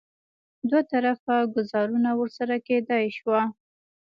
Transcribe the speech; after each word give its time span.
دوه 0.69 0.81
طرفه 0.91 1.35
ګوزاره 1.53 2.11
ورسره 2.19 2.55
کېدای 2.67 3.05
شوه. 3.17 3.41